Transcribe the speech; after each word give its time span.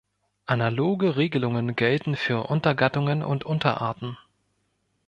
Analoge 0.47 1.15
Regelungen 1.15 1.75
gelten 1.75 2.15
für 2.15 2.49
Untergattungen 2.49 3.21
und 3.21 3.43
Unterarten. 3.45 4.17